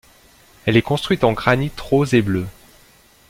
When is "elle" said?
0.65-0.77